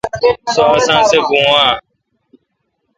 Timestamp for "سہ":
1.09-1.19